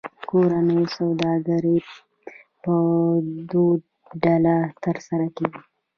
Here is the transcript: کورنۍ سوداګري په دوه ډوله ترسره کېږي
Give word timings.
کورنۍ 0.29 0.81
سوداګري 0.97 1.77
په 2.63 2.73
دوه 3.51 3.73
ډوله 4.23 4.55
ترسره 4.83 5.27
کېږي 5.37 5.59